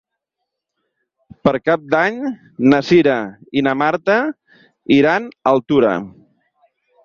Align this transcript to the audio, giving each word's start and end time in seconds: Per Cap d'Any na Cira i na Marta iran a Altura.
Per 1.47 1.53
Cap 1.69 1.83
d'Any 1.91 2.17
na 2.75 2.81
Cira 2.89 3.19
i 3.61 3.65
na 3.69 3.77
Marta 3.85 4.19
iran 4.99 5.33
a 5.33 5.57
Altura. 5.57 5.97